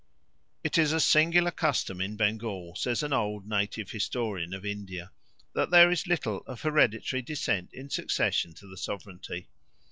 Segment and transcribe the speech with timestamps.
[0.63, 5.11] "It is a singular custom in Bengal," says an old native historian of India,
[5.53, 9.47] "that there is little of hereditary descent in succession to the sovereignty.